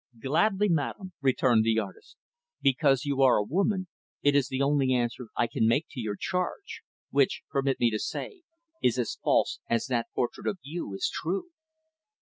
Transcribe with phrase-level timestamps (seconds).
[0.19, 2.17] "Gladly, madam," returned the artist.
[2.59, 3.85] "Because you are a woman,
[4.23, 6.81] it is the only answer I can make to your charge;
[7.11, 8.41] which, permit me to say,
[8.81, 11.49] is as false as that portrait of you is true."